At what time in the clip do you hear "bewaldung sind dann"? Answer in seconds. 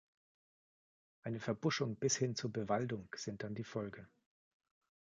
2.51-3.53